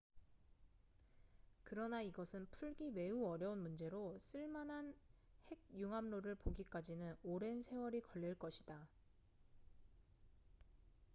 [1.63, 4.95] 그러나 이것은 풀기 매우 어려운 문제로 쓸만한
[5.51, 8.87] 핵 융합로를 보기까지는 오랜 세월이 걸릴 것이다